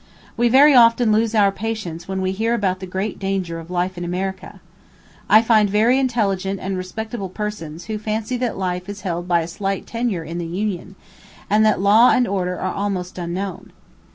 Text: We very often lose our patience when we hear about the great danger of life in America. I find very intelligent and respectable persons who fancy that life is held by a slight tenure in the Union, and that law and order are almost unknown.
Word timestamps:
We 0.35 0.49
very 0.49 0.73
often 0.73 1.11
lose 1.11 1.35
our 1.35 1.51
patience 1.51 2.07
when 2.07 2.21
we 2.23 2.31
hear 2.31 2.55
about 2.55 2.79
the 2.79 2.87
great 2.87 3.19
danger 3.19 3.59
of 3.59 3.69
life 3.69 3.99
in 3.99 4.03
America. 4.03 4.59
I 5.29 5.43
find 5.43 5.69
very 5.69 5.99
intelligent 5.99 6.59
and 6.59 6.75
respectable 6.75 7.29
persons 7.29 7.85
who 7.85 7.99
fancy 7.99 8.35
that 8.37 8.57
life 8.57 8.89
is 8.89 9.01
held 9.01 9.27
by 9.27 9.41
a 9.41 9.47
slight 9.47 9.85
tenure 9.85 10.23
in 10.23 10.39
the 10.39 10.47
Union, 10.47 10.95
and 11.51 11.63
that 11.67 11.81
law 11.81 12.09
and 12.09 12.27
order 12.27 12.59
are 12.59 12.73
almost 12.73 13.19
unknown. 13.19 13.73